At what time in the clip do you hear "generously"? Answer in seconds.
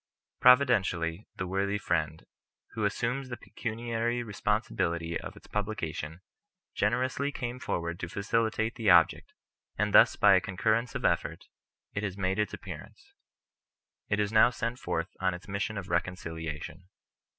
6.73-7.31